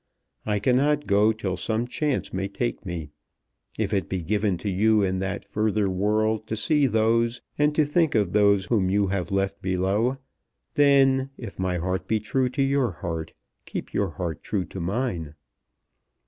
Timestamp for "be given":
4.09-4.57